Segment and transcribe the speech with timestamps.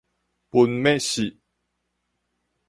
[0.49, 1.37] 分蜢薛